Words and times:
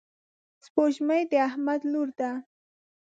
سپوږمۍ 0.65 1.21
د 1.31 1.33
احمد 1.47 1.81
لور 1.91 2.09
ده. 2.19 2.31